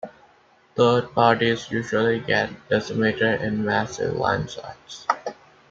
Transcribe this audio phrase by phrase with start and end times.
[0.73, 5.05] Third parties usually get decimated in massive landslides.